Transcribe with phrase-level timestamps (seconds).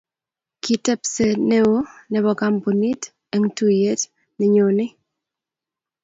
[0.63, 1.75] kitepsee neo
[2.11, 3.01] nebo kampunit
[3.33, 4.01] eng tuiyet
[4.37, 4.91] nenyonei